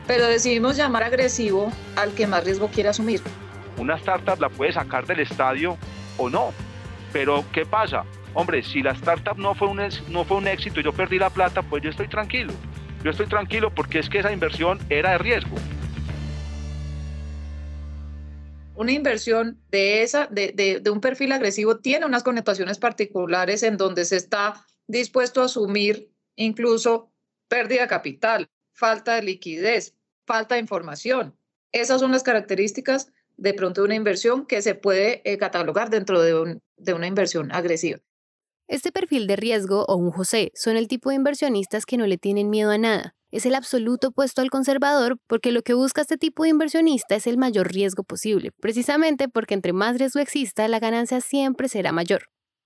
Pero 0.07 0.25
decidimos 0.25 0.77
llamar 0.77 1.03
agresivo 1.03 1.71
al 1.95 2.11
que 2.13 2.25
más 2.25 2.43
riesgo 2.43 2.69
quiere 2.69 2.89
asumir. 2.89 3.21
Una 3.77 3.95
startup 3.95 4.39
la 4.39 4.49
puede 4.49 4.73
sacar 4.73 5.05
del 5.05 5.19
estadio 5.19 5.77
o 6.21 6.29
no. 6.29 6.53
Pero 7.13 7.43
¿qué 7.51 7.65
pasa? 7.65 8.05
Hombre, 8.33 8.63
si 8.63 8.81
la 8.81 8.91
startup 8.91 9.37
no 9.37 9.53
fue, 9.55 9.67
un, 9.67 9.81
no 10.09 10.23
fue 10.23 10.37
un 10.37 10.47
éxito 10.47 10.79
y 10.79 10.83
yo 10.83 10.93
perdí 10.93 11.19
la 11.19 11.29
plata, 11.29 11.61
pues 11.61 11.83
yo 11.83 11.89
estoy 11.89 12.07
tranquilo. 12.07 12.53
Yo 13.03 13.11
estoy 13.11 13.27
tranquilo 13.27 13.73
porque 13.73 13.99
es 13.99 14.09
que 14.09 14.19
esa 14.19 14.31
inversión 14.31 14.79
era 14.89 15.11
de 15.11 15.17
riesgo. 15.17 15.57
una 18.81 18.93
inversión 18.93 19.61
de, 19.69 20.01
esa, 20.01 20.27
de, 20.27 20.81
un 20.91 21.01
perfil 21.01 21.31
agresivo 21.33 21.77
tiene 21.77 22.07
unas 22.07 22.23
connotaciones 22.23 22.79
particulares 22.79 23.61
en 23.61 23.77
donde 23.77 24.05
se 24.05 24.17
está 24.17 24.65
dispuesto 24.87 25.41
a 25.41 25.45
asumir 25.45 26.11
incluso 26.35 27.13
pérdida 27.47 27.81
de 27.81 27.87
capital, 27.87 28.49
falta 28.73 29.15
de 29.15 29.21
liquidez, 29.21 29.95
falta 30.25 30.55
de 30.55 30.61
información. 30.61 31.37
Esas 31.71 32.01
son 32.01 32.11
las 32.11 32.23
características 32.23 33.11
de 33.37 33.53
pronto 33.53 33.83
una 33.83 33.95
inversión 33.95 34.45
que 34.45 34.61
se 34.61 34.75
puede 34.75 35.21
eh, 35.23 35.37
catalogar 35.37 35.89
dentro 35.89 36.21
de, 36.21 36.59
de 36.77 36.93
una 36.93 37.07
inversión 37.07 37.51
agresiva. 37.51 37.99
Este 38.67 38.91
perfil 38.91 39.27
de 39.27 39.35
riesgo 39.35 39.85
o 39.85 39.95
un 39.95 40.11
José 40.11 40.51
son 40.55 40.77
el 40.77 40.87
tipo 40.87 41.09
de 41.09 41.15
inversionistas 41.15 41.85
que 41.85 41.97
no 41.97 42.07
le 42.07 42.17
tienen 42.17 42.49
miedo 42.49 42.71
a 42.71 42.77
nada, 42.77 43.15
es 43.31 43.45
el 43.45 43.55
absoluto 43.55 44.09
opuesto 44.09 44.41
al 44.41 44.49
conservador 44.49 45.17
porque 45.27 45.53
lo 45.53 45.61
que 45.61 45.73
busca 45.73 46.01
este 46.01 46.17
tipo 46.17 46.43
de 46.43 46.49
inversionista 46.49 47.15
es 47.15 47.27
el 47.27 47.37
mayor 47.37 47.71
riesgo 47.71 48.03
posible, 48.03 48.51
precisamente 48.59 49.29
porque 49.29 49.53
entre 49.53 49.71
más 49.71 49.97
riesgo 49.97 50.19
exista, 50.19 50.67
la 50.67 50.79
ganancia 50.79 51.21
siempre 51.21 51.69
será 51.69 51.93
mayor. 51.93 52.25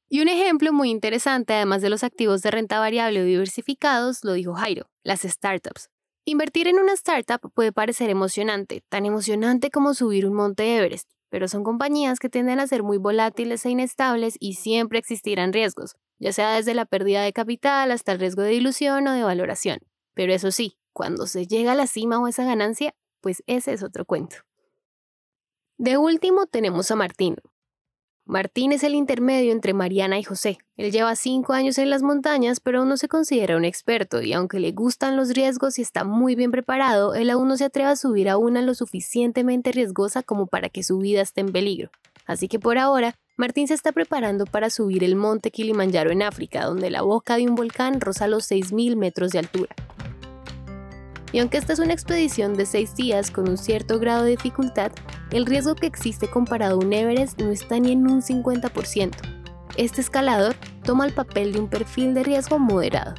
Y 0.09 0.21
un 0.21 0.27
ejemplo 0.27 0.73
muy 0.73 0.89
interesante, 0.89 1.53
además 1.53 1.81
de 1.81 1.89
los 1.89 2.03
activos 2.03 2.41
de 2.41 2.51
renta 2.51 2.79
variable 2.79 3.21
o 3.21 3.25
diversificados, 3.25 4.23
lo 4.23 4.33
dijo 4.33 4.53
Jairo, 4.55 4.87
las 5.03 5.21
startups. 5.21 5.89
Invertir 6.27 6.67
en 6.67 6.79
una 6.79 6.93
startup 6.93 7.51
puede 7.53 7.71
parecer 7.71 8.09
emocionante, 8.09 8.83
tan 8.89 9.05
emocionante 9.05 9.69
como 9.69 9.93
subir 9.93 10.25
un 10.25 10.33
monte 10.33 10.75
Everest, 10.75 11.07
pero 11.29 11.47
son 11.47 11.63
compañías 11.63 12.17
que 12.17 12.29
tienden 12.29 12.59
a 12.59 12.65
ser 12.65 12.81
muy 12.81 12.97
volátiles 12.97 13.63
e 13.63 13.69
inestables 13.69 14.35
y 14.39 14.55
siempre 14.55 14.97
existirán 14.97 15.53
riesgos, 15.53 15.97
ya 16.17 16.33
sea 16.33 16.55
desde 16.55 16.73
la 16.73 16.85
pérdida 16.85 17.21
de 17.21 17.31
capital 17.31 17.91
hasta 17.91 18.11
el 18.11 18.19
riesgo 18.19 18.41
de 18.41 18.49
dilución 18.49 19.07
o 19.07 19.13
de 19.13 19.21
valoración. 19.21 19.81
Pero 20.15 20.33
eso 20.33 20.49
sí, 20.49 20.79
cuando 20.93 21.27
se 21.27 21.45
llega 21.45 21.73
a 21.73 21.75
la 21.75 21.85
cima 21.85 22.19
o 22.19 22.27
esa 22.27 22.43
ganancia, 22.43 22.95
pues 23.21 23.43
ese 23.45 23.73
es 23.73 23.83
otro 23.83 24.03
cuento. 24.03 24.37
De 25.77 25.99
último 25.99 26.47
tenemos 26.47 26.89
a 26.89 26.95
Martín. 26.95 27.35
Martín 28.27 28.71
es 28.71 28.83
el 28.83 28.95
intermedio 28.95 29.51
entre 29.51 29.75
Mariana 29.75 30.17
y 30.17 30.23
José. 30.23 30.57
Él 30.77 30.91
lleva 30.91 31.15
cinco 31.15 31.53
años 31.53 31.77
en 31.77 31.91
las 31.91 32.01
montañas, 32.01 32.59
pero 32.59 32.79
aún 32.79 32.89
no 32.89 32.97
se 32.97 33.07
considera 33.07 33.55
un 33.55 33.65
experto 33.65 34.23
y 34.23 34.33
aunque 34.33 34.59
le 34.59 34.71
gustan 34.71 35.15
los 35.15 35.29
riesgos 35.29 35.77
y 35.77 35.83
está 35.83 36.03
muy 36.03 36.33
bien 36.33 36.49
preparado, 36.49 37.13
él 37.13 37.29
aún 37.29 37.47
no 37.47 37.55
se 37.55 37.65
atreve 37.65 37.89
a 37.89 37.95
subir 37.95 38.27
a 38.27 38.37
una 38.37 38.63
lo 38.63 38.73
suficientemente 38.73 39.71
riesgosa 39.71 40.23
como 40.23 40.47
para 40.47 40.69
que 40.69 40.81
su 40.81 40.97
vida 40.97 41.21
esté 41.21 41.41
en 41.41 41.51
peligro. 41.51 41.91
Así 42.25 42.47
que 42.47 42.57
por 42.57 42.79
ahora, 42.79 43.13
Martín 43.37 43.67
se 43.67 43.75
está 43.75 43.91
preparando 43.91 44.45
para 44.47 44.71
subir 44.71 45.03
el 45.03 45.15
monte 45.15 45.51
Kilimanjaro 45.51 46.09
en 46.09 46.23
África, 46.23 46.65
donde 46.65 46.89
la 46.89 47.03
boca 47.03 47.37
de 47.37 47.47
un 47.47 47.53
volcán 47.53 48.01
roza 48.01 48.27
los 48.27 48.49
6.000 48.49 48.95
metros 48.95 49.33
de 49.33 49.39
altura. 49.39 49.75
Y 51.35 51.39
aunque 51.39 51.57
esta 51.57 51.73
es 51.73 51.79
una 51.79 51.91
expedición 51.91 52.53
de 52.53 52.65
seis 52.65 52.95
días 52.95 53.29
con 53.29 53.49
un 53.49 53.57
cierto 53.57 53.99
grado 53.99 54.23
de 54.23 54.31
dificultad, 54.31 54.93
el 55.31 55.45
riesgo 55.45 55.75
que 55.75 55.85
existe 55.85 56.29
comparado 56.29 56.75
a 56.75 56.85
un 56.85 56.93
Everest 56.93 57.41
no 57.41 57.51
está 57.51 57.77
ni 57.77 57.91
en 57.91 58.07
un 58.07 58.21
50%. 58.21 59.11
Este 59.75 59.99
escalador 59.99 60.55
toma 60.85 61.05
el 61.05 61.11
papel 61.11 61.51
de 61.51 61.59
un 61.59 61.67
perfil 61.67 62.13
de 62.13 62.23
riesgo 62.23 62.57
moderado. 62.57 63.15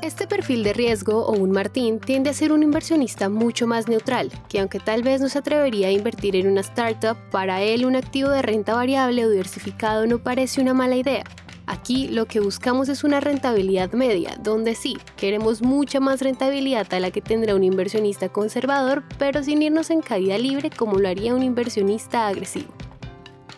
Este 0.00 0.26
perfil 0.26 0.64
de 0.64 0.72
riesgo 0.72 1.26
o 1.26 1.32
un 1.32 1.50
Martín 1.50 2.00
tiende 2.00 2.30
a 2.30 2.32
ser 2.32 2.52
un 2.52 2.62
inversionista 2.62 3.28
mucho 3.28 3.66
más 3.66 3.86
neutral, 3.86 4.32
que 4.48 4.60
aunque 4.60 4.80
tal 4.80 5.02
vez 5.02 5.20
no 5.20 5.28
se 5.28 5.40
atrevería 5.40 5.88
a 5.88 5.92
invertir 5.92 6.36
en 6.36 6.46
una 6.46 6.62
startup, 6.62 7.18
para 7.30 7.60
él 7.60 7.84
un 7.84 7.96
activo 7.96 8.30
de 8.30 8.40
renta 8.40 8.74
variable 8.74 9.26
o 9.26 9.28
diversificado 9.28 10.06
no 10.06 10.20
parece 10.20 10.62
una 10.62 10.72
mala 10.72 10.96
idea, 10.96 11.24
Aquí 11.70 12.08
lo 12.08 12.26
que 12.26 12.40
buscamos 12.40 12.88
es 12.88 13.04
una 13.04 13.20
rentabilidad 13.20 13.92
media, 13.92 14.36
donde 14.42 14.74
sí, 14.74 14.98
queremos 15.16 15.62
mucha 15.62 16.00
más 16.00 16.20
rentabilidad 16.20 16.92
a 16.92 16.98
la 16.98 17.12
que 17.12 17.20
tendrá 17.20 17.54
un 17.54 17.62
inversionista 17.62 18.28
conservador, 18.28 19.04
pero 19.20 19.44
sin 19.44 19.62
irnos 19.62 19.90
en 19.90 20.00
caída 20.00 20.36
libre 20.36 20.68
como 20.70 20.98
lo 20.98 21.08
haría 21.08 21.32
un 21.32 21.44
inversionista 21.44 22.26
agresivo. 22.26 22.72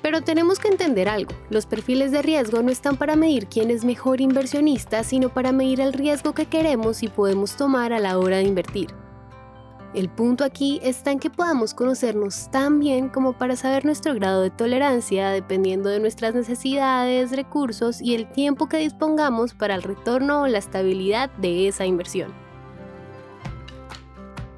Pero 0.02 0.20
tenemos 0.20 0.58
que 0.58 0.68
entender 0.68 1.08
algo, 1.08 1.32
los 1.48 1.64
perfiles 1.64 2.12
de 2.12 2.20
riesgo 2.20 2.60
no 2.62 2.70
están 2.70 2.98
para 2.98 3.16
medir 3.16 3.46
quién 3.46 3.70
es 3.70 3.82
mejor 3.82 4.20
inversionista, 4.20 5.04
sino 5.04 5.30
para 5.30 5.52
medir 5.52 5.80
el 5.80 5.94
riesgo 5.94 6.34
que 6.34 6.44
queremos 6.44 7.02
y 7.02 7.08
podemos 7.08 7.56
tomar 7.56 7.94
a 7.94 7.98
la 7.98 8.18
hora 8.18 8.36
de 8.36 8.42
invertir. 8.42 8.88
El 9.94 10.08
punto 10.08 10.44
aquí 10.44 10.80
está 10.82 11.10
en 11.12 11.18
que 11.18 11.28
podamos 11.28 11.74
conocernos 11.74 12.50
tan 12.50 12.80
bien 12.80 13.10
como 13.10 13.34
para 13.34 13.56
saber 13.56 13.84
nuestro 13.84 14.14
grado 14.14 14.40
de 14.40 14.48
tolerancia 14.48 15.28
dependiendo 15.28 15.90
de 15.90 16.00
nuestras 16.00 16.34
necesidades, 16.34 17.32
recursos 17.32 18.00
y 18.00 18.14
el 18.14 18.26
tiempo 18.32 18.70
que 18.70 18.78
dispongamos 18.78 19.52
para 19.52 19.74
el 19.74 19.82
retorno 19.82 20.42
o 20.42 20.46
la 20.46 20.56
estabilidad 20.56 21.30
de 21.32 21.68
esa 21.68 21.84
inversión. 21.84 22.32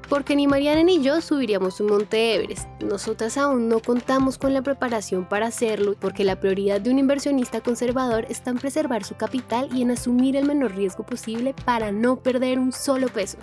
Porque 0.07 0.37
ni 0.37 0.47
Mariana 0.47 0.83
ni 0.83 1.01
yo 1.01 1.19
subiríamos 1.19 1.81
un 1.81 1.87
monte 1.87 2.35
Everest. 2.35 2.69
Nosotras 2.81 3.37
aún 3.37 3.67
no 3.67 3.81
contamos 3.81 4.37
con 4.37 4.53
la 4.53 4.61
preparación 4.61 5.25
para 5.25 5.47
hacerlo 5.47 5.95
porque 5.99 6.23
la 6.23 6.39
prioridad 6.39 6.79
de 6.79 6.91
un 6.91 6.99
inversionista 6.99 7.59
conservador 7.59 8.25
está 8.29 8.51
en 8.51 8.57
preservar 8.57 9.03
su 9.03 9.15
capital 9.15 9.67
y 9.75 9.81
en 9.81 9.91
asumir 9.91 10.37
el 10.37 10.45
menor 10.45 10.75
riesgo 10.75 11.05
posible 11.05 11.53
para 11.65 11.91
no 11.91 12.17
perder 12.17 12.57
un 12.57 12.71
solo 12.71 13.09
peso. 13.09 13.37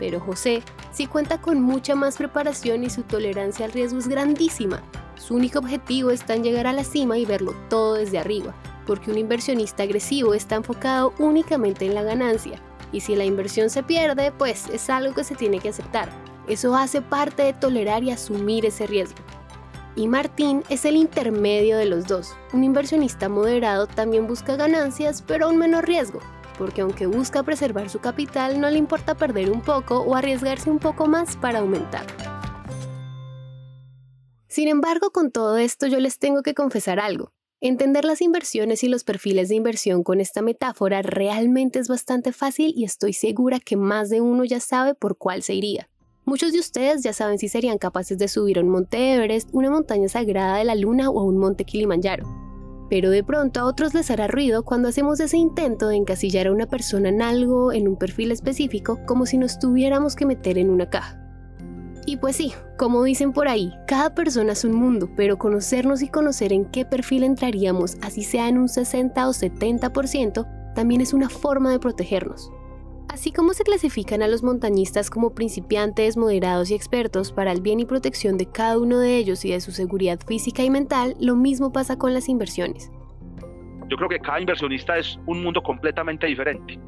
Pero 0.00 0.18
José 0.18 0.62
sí 0.90 1.06
cuenta 1.06 1.40
con 1.40 1.60
mucha 1.60 1.94
más 1.94 2.16
preparación 2.16 2.82
y 2.82 2.90
su 2.90 3.02
tolerancia 3.02 3.66
al 3.66 3.72
riesgo 3.72 3.98
es 3.98 4.08
grandísima. 4.08 4.82
Su 5.14 5.34
único 5.34 5.58
objetivo 5.58 6.10
está 6.10 6.34
en 6.34 6.42
llegar 6.42 6.66
a 6.66 6.72
la 6.72 6.82
cima 6.82 7.18
y 7.18 7.26
verlo 7.26 7.54
todo 7.68 7.94
desde 7.94 8.18
arriba, 8.18 8.54
porque 8.86 9.10
un 9.10 9.18
inversionista 9.18 9.82
agresivo 9.82 10.32
está 10.32 10.56
enfocado 10.56 11.12
únicamente 11.18 11.84
en 11.84 11.94
la 11.94 12.02
ganancia, 12.02 12.58
y 12.92 13.00
si 13.00 13.14
la 13.14 13.26
inversión 13.26 13.68
se 13.68 13.82
pierde, 13.82 14.32
pues 14.32 14.68
es 14.70 14.88
algo 14.88 15.14
que 15.14 15.22
se 15.22 15.34
tiene 15.34 15.60
que 15.60 15.68
aceptar. 15.68 16.08
Eso 16.48 16.74
hace 16.74 17.02
parte 17.02 17.42
de 17.42 17.52
tolerar 17.52 18.02
y 18.02 18.10
asumir 18.10 18.64
ese 18.64 18.86
riesgo. 18.86 19.18
Y 19.96 20.08
Martín 20.08 20.64
es 20.70 20.86
el 20.86 20.96
intermedio 20.96 21.76
de 21.76 21.84
los 21.84 22.06
dos. 22.06 22.34
Un 22.54 22.64
inversionista 22.64 23.28
moderado 23.28 23.86
también 23.86 24.26
busca 24.26 24.56
ganancias, 24.56 25.22
pero 25.22 25.46
a 25.46 25.48
un 25.50 25.58
menor 25.58 25.86
riesgo, 25.86 26.20
porque 26.60 26.82
aunque 26.82 27.06
busca 27.06 27.42
preservar 27.42 27.88
su 27.88 28.00
capital, 28.00 28.60
no 28.60 28.68
le 28.68 28.76
importa 28.76 29.14
perder 29.14 29.50
un 29.50 29.62
poco 29.62 30.00
o 30.00 30.14
arriesgarse 30.14 30.70
un 30.70 30.78
poco 30.78 31.06
más 31.06 31.38
para 31.38 31.60
aumentar. 31.60 32.04
Sin 34.46 34.68
embargo, 34.68 35.10
con 35.10 35.30
todo 35.30 35.56
esto 35.56 35.86
yo 35.86 35.98
les 36.00 36.18
tengo 36.18 36.42
que 36.42 36.52
confesar 36.52 37.00
algo. 37.00 37.32
Entender 37.62 38.04
las 38.04 38.20
inversiones 38.20 38.84
y 38.84 38.88
los 38.88 39.04
perfiles 39.04 39.48
de 39.48 39.54
inversión 39.54 40.02
con 40.02 40.20
esta 40.20 40.42
metáfora 40.42 41.00
realmente 41.00 41.78
es 41.78 41.88
bastante 41.88 42.30
fácil 42.30 42.74
y 42.76 42.84
estoy 42.84 43.14
segura 43.14 43.58
que 43.58 43.78
más 43.78 44.10
de 44.10 44.20
uno 44.20 44.44
ya 44.44 44.60
sabe 44.60 44.94
por 44.94 45.16
cuál 45.16 45.42
se 45.42 45.54
iría. 45.54 45.88
Muchos 46.26 46.52
de 46.52 46.60
ustedes 46.60 47.02
ya 47.02 47.14
saben 47.14 47.38
si 47.38 47.48
serían 47.48 47.78
capaces 47.78 48.18
de 48.18 48.28
subir 48.28 48.58
a 48.58 48.60
un 48.60 48.68
monte 48.68 49.14
Everest, 49.14 49.48
una 49.52 49.70
montaña 49.70 50.10
sagrada 50.10 50.58
de 50.58 50.64
la 50.64 50.74
luna 50.74 51.08
o 51.08 51.20
a 51.20 51.24
un 51.24 51.38
monte 51.38 51.64
Kilimanjaro 51.64 52.49
pero 52.90 53.08
de 53.08 53.22
pronto 53.24 53.60
a 53.60 53.64
otros 53.64 53.94
les 53.94 54.10
hará 54.10 54.26
ruido 54.26 54.64
cuando 54.64 54.88
hacemos 54.88 55.20
ese 55.20 55.38
intento 55.38 55.88
de 55.88 55.96
encasillar 55.96 56.48
a 56.48 56.52
una 56.52 56.66
persona 56.66 57.08
en 57.08 57.22
algo, 57.22 57.72
en 57.72 57.86
un 57.86 57.96
perfil 57.96 58.32
específico, 58.32 58.98
como 59.06 59.24
si 59.24 59.38
nos 59.38 59.60
tuviéramos 59.60 60.16
que 60.16 60.26
meter 60.26 60.58
en 60.58 60.68
una 60.68 60.90
caja. 60.90 61.16
Y 62.04 62.16
pues 62.16 62.36
sí, 62.36 62.52
como 62.76 63.04
dicen 63.04 63.32
por 63.32 63.46
ahí, 63.46 63.72
cada 63.86 64.14
persona 64.14 64.52
es 64.52 64.64
un 64.64 64.72
mundo, 64.72 65.08
pero 65.16 65.38
conocernos 65.38 66.02
y 66.02 66.08
conocer 66.08 66.52
en 66.52 66.64
qué 66.64 66.84
perfil 66.84 67.22
entraríamos, 67.22 67.96
así 68.02 68.24
sea 68.24 68.48
en 68.48 68.58
un 68.58 68.68
60 68.68 69.28
o 69.28 69.32
70%, 69.32 70.74
también 70.74 71.00
es 71.00 71.12
una 71.12 71.28
forma 71.28 71.70
de 71.70 71.78
protegernos. 71.78 72.50
Así 73.12 73.32
como 73.32 73.54
se 73.54 73.64
clasifican 73.64 74.22
a 74.22 74.28
los 74.28 74.44
montañistas 74.44 75.10
como 75.10 75.34
principiantes, 75.34 76.16
moderados 76.16 76.70
y 76.70 76.74
expertos 76.74 77.32
para 77.32 77.50
el 77.50 77.60
bien 77.60 77.80
y 77.80 77.84
protección 77.84 78.38
de 78.38 78.46
cada 78.46 78.78
uno 78.78 79.00
de 79.00 79.16
ellos 79.16 79.44
y 79.44 79.50
de 79.50 79.60
su 79.60 79.72
seguridad 79.72 80.20
física 80.24 80.62
y 80.62 80.70
mental, 80.70 81.16
lo 81.18 81.34
mismo 81.34 81.72
pasa 81.72 81.98
con 81.98 82.14
las 82.14 82.28
inversiones. 82.28 82.92
Yo 83.88 83.96
creo 83.96 84.08
que 84.08 84.20
cada 84.20 84.38
inversionista 84.38 84.96
es 84.96 85.18
un 85.26 85.42
mundo 85.42 85.60
completamente 85.60 86.28
diferente, 86.28 86.78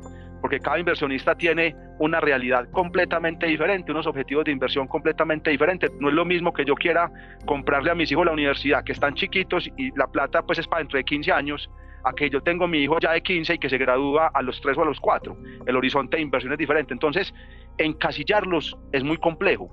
porque 0.40 0.60
cada 0.60 0.78
inversionista 0.78 1.34
tiene 1.34 1.74
una 1.98 2.20
realidad 2.20 2.68
completamente 2.70 3.48
diferente, 3.48 3.90
unos 3.90 4.06
objetivos 4.06 4.44
de 4.44 4.52
inversión 4.52 4.86
completamente 4.86 5.50
diferentes. 5.50 5.90
No 5.98 6.08
es 6.08 6.14
lo 6.14 6.24
mismo 6.24 6.52
que 6.52 6.64
yo 6.64 6.76
quiera 6.76 7.10
comprarle 7.46 7.90
a 7.90 7.96
mis 7.96 8.12
hijos 8.12 8.26
la 8.26 8.32
universidad, 8.32 8.84
que 8.84 8.92
están 8.92 9.14
chiquitos 9.14 9.68
y 9.76 9.90
la 9.98 10.06
plata 10.06 10.42
pues 10.42 10.60
es 10.60 10.68
para 10.68 10.82
dentro 10.82 10.98
de 10.98 11.04
15 11.04 11.32
años, 11.32 11.68
a 12.04 12.12
que 12.12 12.30
yo 12.30 12.42
tengo 12.42 12.66
mi 12.66 12.78
hijo 12.78 12.98
ya 13.00 13.12
de 13.12 13.22
15 13.22 13.54
y 13.54 13.58
que 13.58 13.68
se 13.68 13.78
gradúa 13.78 14.28
a 14.34 14.42
los 14.42 14.60
3 14.60 14.78
o 14.78 14.82
a 14.82 14.84
los 14.86 15.00
4. 15.00 15.36
El 15.66 15.76
horizonte 15.76 16.16
de 16.16 16.22
inversión 16.22 16.52
es 16.52 16.58
diferente. 16.58 16.92
Entonces, 16.92 17.32
encasillarlos 17.78 18.76
es 18.92 19.02
muy 19.04 19.16
complejo. 19.18 19.70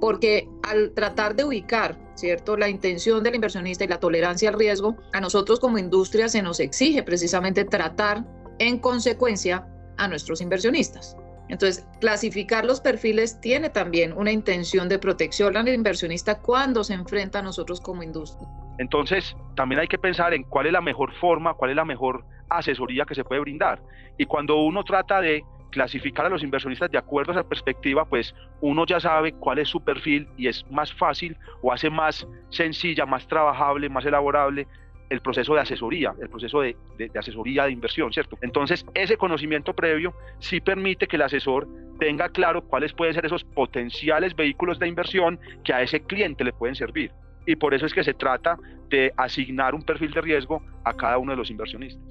Porque 0.00 0.48
al 0.68 0.92
tratar 0.94 1.36
de 1.36 1.44
ubicar, 1.44 1.96
¿cierto?, 2.14 2.56
la 2.56 2.68
intención 2.68 3.22
del 3.22 3.36
inversionista 3.36 3.84
y 3.84 3.88
la 3.88 4.00
tolerancia 4.00 4.48
al 4.48 4.58
riesgo, 4.58 4.96
a 5.12 5.20
nosotros 5.20 5.60
como 5.60 5.78
industria 5.78 6.28
se 6.28 6.42
nos 6.42 6.58
exige 6.58 7.02
precisamente 7.02 7.64
tratar 7.64 8.24
en 8.58 8.78
consecuencia 8.78 9.66
a 9.98 10.08
nuestros 10.08 10.40
inversionistas. 10.40 11.16
Entonces, 11.52 11.86
clasificar 12.00 12.64
los 12.64 12.80
perfiles 12.80 13.38
tiene 13.38 13.68
también 13.68 14.14
una 14.14 14.32
intención 14.32 14.88
de 14.88 14.98
protección 14.98 15.54
al 15.54 15.68
inversionista 15.68 16.40
cuando 16.40 16.82
se 16.82 16.94
enfrenta 16.94 17.40
a 17.40 17.42
nosotros 17.42 17.78
como 17.78 18.02
industria. 18.02 18.48
Entonces, 18.78 19.36
también 19.54 19.78
hay 19.78 19.86
que 19.86 19.98
pensar 19.98 20.32
en 20.32 20.44
cuál 20.44 20.64
es 20.64 20.72
la 20.72 20.80
mejor 20.80 21.12
forma, 21.16 21.52
cuál 21.52 21.72
es 21.72 21.76
la 21.76 21.84
mejor 21.84 22.24
asesoría 22.48 23.04
que 23.04 23.14
se 23.14 23.22
puede 23.22 23.42
brindar. 23.42 23.82
Y 24.16 24.24
cuando 24.24 24.62
uno 24.62 24.82
trata 24.82 25.20
de 25.20 25.44
clasificar 25.70 26.24
a 26.24 26.30
los 26.30 26.42
inversionistas 26.42 26.90
de 26.90 26.96
acuerdo 26.96 27.32
a 27.32 27.34
esa 27.34 27.46
perspectiva, 27.46 28.06
pues 28.06 28.34
uno 28.62 28.86
ya 28.86 28.98
sabe 28.98 29.32
cuál 29.34 29.58
es 29.58 29.68
su 29.68 29.84
perfil 29.84 30.28
y 30.38 30.48
es 30.48 30.64
más 30.70 30.90
fácil 30.94 31.36
o 31.60 31.70
hace 31.70 31.90
más 31.90 32.26
sencilla, 32.48 33.04
más 33.04 33.26
trabajable, 33.26 33.90
más 33.90 34.06
elaborable 34.06 34.66
el 35.12 35.20
proceso 35.20 35.54
de 35.54 35.60
asesoría, 35.60 36.14
el 36.20 36.30
proceso 36.30 36.62
de, 36.62 36.74
asesoría 37.14 37.64
de 37.64 37.72
inversión, 37.72 38.10
¿cierto? 38.12 38.38
Entonces, 38.40 38.86
ese 38.94 39.18
conocimiento 39.18 39.74
previo 39.74 40.14
sí 40.38 40.60
permite 40.60 41.06
que 41.06 41.16
el 41.16 41.22
asesor 41.22 41.68
tenga 41.98 42.30
claro 42.30 42.62
cuáles 42.62 42.94
pueden 42.94 43.12
ser 43.12 43.26
esos 43.26 43.44
potenciales 43.44 44.34
vehículos 44.34 44.78
de 44.78 44.88
inversión 44.88 45.38
que 45.64 45.74
a 45.74 45.82
ese 45.82 46.00
cliente 46.00 46.44
le 46.44 46.54
pueden 46.54 46.74
servir 46.74 47.12
y 47.46 47.56
por 47.56 47.74
eso 47.74 47.84
es 47.84 47.92
que 47.92 48.04
se 48.04 48.14
trata 48.14 48.56
de 48.88 49.12
asignar 49.18 49.74
un 49.74 49.82
perfil 49.82 50.12
de 50.12 50.22
riesgo 50.22 50.62
a 50.84 50.94
cada 50.94 51.18
uno 51.18 51.32
de 51.32 51.36
los 51.36 51.50
inversionistas. 51.50 52.02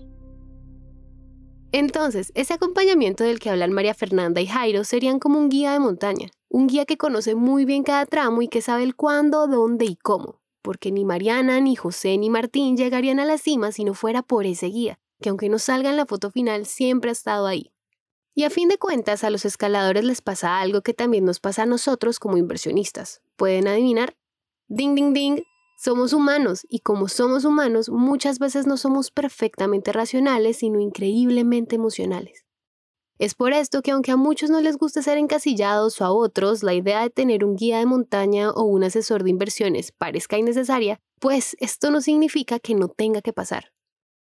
Entonces, 1.71 2.31
ese 2.35 2.53
acompañamiento 2.53 3.23
del 3.23 3.39
que 3.39 3.49
hablan 3.49 3.71
María 3.71 3.95
Fernanda 3.95 4.41
y 4.41 4.47
Jairo 4.47 4.83
serían 4.83 5.19
como 5.19 5.39
un 5.39 5.49
guía 5.49 5.71
de 5.71 5.79
montaña, 5.79 6.27
un 6.49 6.67
guía 6.67 6.85
que 6.85 6.97
conoce 6.97 7.33
muy 7.33 7.65
bien 7.65 7.83
cada 7.83 8.05
tramo 8.05 8.41
y 8.41 8.47
que 8.47 8.61
sabe 8.61 8.83
el 8.83 8.95
cuándo, 8.95 9.47
dónde 9.47 9.85
y 9.85 9.95
cómo, 9.95 10.40
porque 10.61 10.91
ni 10.91 11.05
Mariana, 11.05 11.59
ni 11.59 11.75
José, 11.75 12.17
ni 12.17 12.29
Martín 12.29 12.77
llegarían 12.77 13.19
a 13.19 13.25
la 13.25 13.37
cima 13.37 13.71
si 13.71 13.83
no 13.83 13.93
fuera 13.93 14.21
por 14.21 14.45
ese 14.45 14.67
guía, 14.67 14.99
que 15.21 15.29
aunque 15.29 15.49
no 15.49 15.59
salga 15.59 15.89
en 15.89 15.97
la 15.97 16.05
foto 16.05 16.31
final, 16.31 16.65
siempre 16.65 17.09
ha 17.09 17.13
estado 17.13 17.47
ahí. 17.47 17.71
Y 18.33 18.45
a 18.45 18.49
fin 18.49 18.69
de 18.69 18.77
cuentas, 18.77 19.23
a 19.23 19.29
los 19.29 19.43
escaladores 19.43 20.05
les 20.05 20.21
pasa 20.21 20.59
algo 20.61 20.81
que 20.81 20.93
también 20.93 21.25
nos 21.25 21.39
pasa 21.39 21.63
a 21.63 21.65
nosotros 21.65 22.19
como 22.19 22.37
inversionistas. 22.37 23.21
¿Pueden 23.35 23.67
adivinar? 23.67 24.15
Ding, 24.67 24.95
ding, 24.95 25.13
ding. 25.13 25.41
Somos 25.77 26.13
humanos 26.13 26.65
y 26.69 26.79
como 26.79 27.07
somos 27.07 27.43
humanos 27.43 27.89
muchas 27.89 28.39
veces 28.39 28.67
no 28.67 28.77
somos 28.77 29.11
perfectamente 29.11 29.91
racionales, 29.91 30.57
sino 30.57 30.79
increíblemente 30.79 31.75
emocionales. 31.75 32.45
Es 33.21 33.35
por 33.35 33.53
esto 33.53 33.83
que 33.83 33.91
aunque 33.91 34.09
a 34.09 34.17
muchos 34.17 34.49
no 34.49 34.61
les 34.61 34.77
guste 34.77 35.03
ser 35.03 35.19
encasillados 35.19 36.01
o 36.01 36.05
a 36.05 36.11
otros, 36.11 36.63
la 36.63 36.73
idea 36.73 37.03
de 37.03 37.11
tener 37.11 37.45
un 37.45 37.55
guía 37.55 37.77
de 37.77 37.85
montaña 37.85 38.49
o 38.49 38.63
un 38.63 38.83
asesor 38.83 39.21
de 39.21 39.29
inversiones 39.29 39.91
parezca 39.91 40.39
innecesaria, 40.39 40.99
pues 41.19 41.55
esto 41.59 41.91
no 41.91 42.01
significa 42.01 42.57
que 42.57 42.73
no 42.73 42.87
tenga 42.87 43.21
que 43.21 43.31
pasar. 43.31 43.73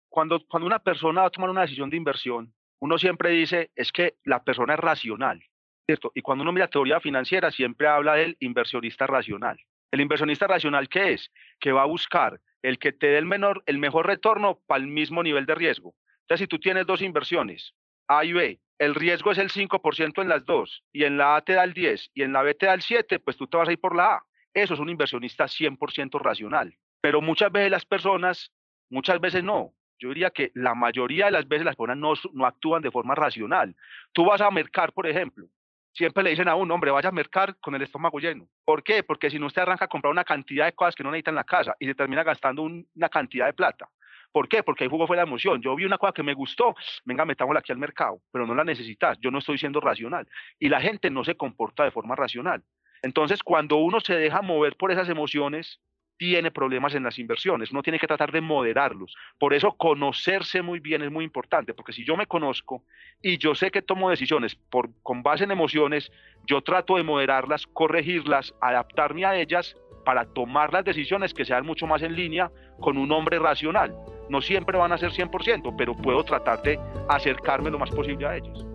Cuando, 0.09 0.45
cuando 0.49 0.67
una 0.67 0.79
persona 0.79 1.21
va 1.21 1.27
a 1.27 1.29
tomar 1.29 1.49
una 1.49 1.61
decisión 1.61 1.89
de 1.89 1.95
inversión, 1.95 2.53
uno 2.81 2.97
siempre 2.97 3.29
dice 3.29 3.71
es 3.73 3.93
que 3.93 4.17
la 4.25 4.43
persona 4.43 4.73
es 4.73 4.81
racional, 4.81 5.41
¿cierto? 5.85 6.11
Y 6.13 6.21
cuando 6.21 6.41
uno 6.41 6.51
mira 6.51 6.67
teoría 6.67 6.99
financiera, 6.99 7.51
siempre 7.51 7.87
habla 7.87 8.15
del 8.15 8.35
inversionista 8.41 9.07
racional. 9.07 9.57
¿El 9.91 10.01
inversionista 10.01 10.45
racional 10.45 10.89
qué 10.89 11.13
es? 11.13 11.31
Que 11.61 11.71
va 11.71 11.83
a 11.83 11.85
buscar 11.85 12.41
el 12.61 12.77
que 12.79 12.91
te 12.91 13.07
dé 13.07 13.17
el, 13.17 13.25
menor, 13.25 13.63
el 13.65 13.77
mejor 13.77 14.07
retorno 14.07 14.59
para 14.67 14.83
el 14.83 14.89
mismo 14.89 15.23
nivel 15.23 15.45
de 15.45 15.55
riesgo. 15.55 15.95
Entonces, 16.23 16.43
si 16.43 16.47
tú 16.47 16.59
tienes 16.59 16.85
dos 16.85 17.01
inversiones, 17.01 17.73
A 18.09 18.25
y 18.25 18.33
B, 18.33 18.59
el 18.79 18.95
riesgo 18.95 19.31
es 19.31 19.37
el 19.37 19.51
5% 19.51 20.21
en 20.21 20.29
las 20.29 20.43
dos, 20.45 20.83
y 20.91 21.03
en 21.03 21.17
la 21.17 21.35
A 21.35 21.41
te 21.41 21.53
da 21.53 21.63
el 21.63 21.73
10 21.73 22.09
y 22.15 22.23
en 22.23 22.33
la 22.33 22.41
B 22.41 22.55
te 22.55 22.65
da 22.65 22.73
el 22.73 22.81
7, 22.81 23.19
pues 23.19 23.37
tú 23.37 23.45
te 23.45 23.55
vas 23.55 23.69
a 23.69 23.71
ir 23.71 23.79
por 23.79 23.95
la 23.95 24.15
A. 24.15 24.23
Eso 24.53 24.73
es 24.73 24.79
un 24.79 24.89
inversionista 24.89 25.45
100% 25.45 26.19
racional. 26.19 26.75
Pero 27.01 27.21
muchas 27.21 27.51
veces 27.51 27.69
las 27.69 27.85
personas, 27.85 28.51
muchas 28.89 29.19
veces 29.19 29.43
no. 29.43 29.73
Yo 29.99 30.09
diría 30.09 30.31
que 30.31 30.51
la 30.55 30.73
mayoría 30.73 31.25
de 31.25 31.31
las 31.31 31.47
veces 31.47 31.65
las 31.65 31.75
personas 31.75 32.23
no, 32.33 32.45
actúan 32.45 32.81
de 32.81 32.89
forma 32.89 33.13
racional. 33.13 33.75
Tú 34.11 34.25
vas 34.25 34.41
a 34.41 34.49
mercar, 34.49 34.91
por 34.91 35.05
ejemplo, 35.05 35.47
siempre 35.93 36.23
le 36.23 36.31
dicen 36.31 36.47
a 36.47 36.55
un 36.55 36.71
hombre, 36.71 36.89
vaya 36.89 37.09
a 37.09 37.11
mercar 37.11 37.57
con 37.59 37.75
el 37.75 37.83
estómago 37.83 38.17
lleno. 38.19 38.47
¿Por 38.65 38.81
qué? 38.81 39.03
Porque 39.03 39.29
si 39.29 39.37
no 39.37 39.47
usted 39.47 39.61
arranca 39.61 39.85
a 39.85 39.89
comprar 39.89 40.11
una 40.11 40.23
cantidad 40.23 40.65
de 40.65 40.73
cosas 40.73 40.95
que 40.95 41.03
no 41.03 41.11
necesita 41.11 41.31
en 41.31 41.35
la 41.35 41.43
casa 41.43 41.75
y 41.79 41.85
se 41.85 41.95
termina 41.95 42.23
gastando 42.23 42.63
una 42.63 43.09
cantidad 43.09 43.45
de 43.45 43.53
plata. 43.53 43.89
¿Por 44.31 44.47
qué? 44.47 44.63
Porque 44.63 44.83
ahí 44.83 44.89
jugó 44.89 45.07
fue 45.07 45.17
la 45.17 45.23
emoción. 45.23 45.61
Yo 45.61 45.75
vi 45.75 45.85
una 45.85 45.97
cosa 45.97 46.13
que 46.13 46.23
me 46.23 46.33
gustó, 46.33 46.75
venga, 47.05 47.25
metámosla 47.25 47.59
aquí 47.59 47.71
al 47.71 47.77
mercado, 47.77 48.21
pero 48.31 48.45
no 48.45 48.53
la 48.53 48.63
necesitas. 48.63 49.17
Yo 49.19 49.31
no 49.31 49.39
estoy 49.39 49.57
siendo 49.57 49.79
racional. 49.79 50.27
Y 50.59 50.69
la 50.69 50.81
gente 50.81 51.09
no 51.09 51.23
se 51.23 51.35
comporta 51.35 51.83
de 51.83 51.91
forma 51.91 52.15
racional. 52.15 52.63
Entonces, 53.01 53.41
cuando 53.43 53.77
uno 53.77 53.99
se 53.99 54.15
deja 54.15 54.41
mover 54.41 54.75
por 54.75 54.91
esas 54.91 55.09
emociones, 55.09 55.79
tiene 56.19 56.51
problemas 56.51 56.93
en 56.95 57.03
las 57.03 57.17
inversiones. 57.17 57.71
Uno 57.71 57.81
tiene 57.81 57.97
que 57.97 58.05
tratar 58.05 58.31
de 58.31 58.41
moderarlos. 58.41 59.15
Por 59.39 59.53
eso 59.53 59.71
conocerse 59.71 60.61
muy 60.61 60.81
bien 60.81 61.01
es 61.01 61.09
muy 61.09 61.23
importante, 61.23 61.73
porque 61.73 61.93
si 61.93 62.03
yo 62.03 62.17
me 62.17 62.27
conozco 62.27 62.83
y 63.21 63.37
yo 63.37 63.55
sé 63.55 63.71
que 63.71 63.81
tomo 63.81 64.09
decisiones 64.09 64.59
con 65.01 65.23
base 65.23 65.45
en 65.45 65.51
emociones, 65.51 66.11
yo 66.45 66.61
trato 66.61 66.97
de 66.97 67.03
moderarlas, 67.03 67.65
corregirlas, 67.67 68.53
adaptarme 68.59 69.23
a 69.25 69.39
ellas 69.39 69.77
para 70.03 70.25
tomar 70.25 70.73
las 70.73 70.85
decisiones 70.85 71.33
que 71.33 71.45
sean 71.45 71.65
mucho 71.65 71.87
más 71.87 72.01
en 72.01 72.15
línea 72.15 72.51
con 72.79 72.97
un 72.97 73.11
hombre 73.11 73.39
racional. 73.39 73.95
No 74.29 74.41
siempre 74.41 74.77
van 74.77 74.91
a 74.91 74.97
ser 74.97 75.11
100%, 75.11 75.75
pero 75.77 75.95
puedo 75.95 76.23
tratar 76.23 76.61
de 76.61 76.79
acercarme 77.07 77.71
lo 77.71 77.79
más 77.79 77.89
posible 77.89 78.25
a 78.27 78.37
ellos. 78.37 78.65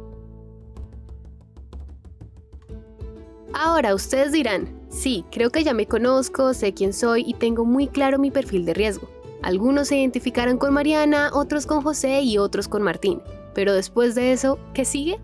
Ahora 3.55 3.95
ustedes 3.95 4.33
dirán, 4.33 4.81
sí, 4.89 5.25
creo 5.31 5.51
que 5.51 5.63
ya 5.63 5.75
me 5.75 5.87
conozco, 5.87 6.55
sé 6.55 6.75
quién 6.75 6.93
soy 6.93 7.23
y 7.25 7.35
tengo 7.35 7.65
muy 7.65 7.87
claro 7.87 8.19
mi 8.19 8.33
perfil 8.33 8.65
de 8.65 8.75
riesgo. 8.75 9.09
Algunos 9.45 9.89
se 9.89 9.99
identificaron 9.99 10.59
con 10.59 10.73
Mariana, 10.73 11.31
otros 11.33 11.67
con 11.67 11.83
José 11.83 12.23
y 12.23 12.39
otros 12.39 12.67
con 12.67 12.83
Martín. 12.83 13.21
Pero 13.55 13.73
después 13.73 14.15
de 14.15 14.33
eso, 14.33 14.59
¿qué 14.73 14.85
sigue? 14.85 15.21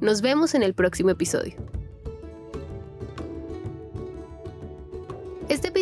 Nos 0.00 0.20
vemos 0.20 0.54
en 0.56 0.64
el 0.64 0.74
próximo 0.74 1.10
episodio. 1.10 1.54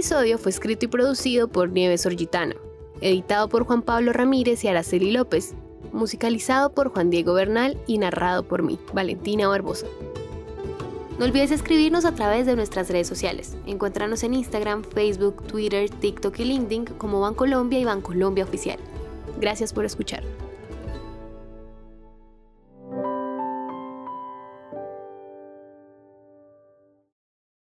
Episodio 0.00 0.38
fue 0.38 0.50
escrito 0.50 0.86
y 0.86 0.88
producido 0.88 1.48
por 1.48 1.68
Nieves 1.68 2.06
Orgitano, 2.06 2.54
editado 3.02 3.50
por 3.50 3.64
Juan 3.64 3.82
Pablo 3.82 4.14
Ramírez 4.14 4.64
y 4.64 4.68
Araceli 4.68 5.10
López, 5.10 5.52
musicalizado 5.92 6.72
por 6.72 6.88
Juan 6.88 7.10
Diego 7.10 7.34
Bernal 7.34 7.76
y 7.86 7.98
narrado 7.98 8.42
por 8.42 8.62
mí, 8.62 8.78
Valentina 8.94 9.46
Barbosa. 9.46 9.86
No 11.18 11.26
olvides 11.26 11.50
escribirnos 11.50 12.06
a 12.06 12.14
través 12.14 12.46
de 12.46 12.56
nuestras 12.56 12.88
redes 12.88 13.08
sociales. 13.08 13.58
Encuéntranos 13.66 14.22
en 14.22 14.32
Instagram, 14.32 14.84
Facebook, 14.84 15.46
Twitter, 15.46 15.90
TikTok 15.90 16.38
y 16.38 16.44
LinkedIn 16.44 16.86
como 16.96 17.20
Bancolombia 17.20 17.78
y 17.78 17.84
Bancolombia 17.84 18.44
Oficial. 18.44 18.78
Gracias 19.38 19.74
por 19.74 19.84
escuchar. 19.84 20.22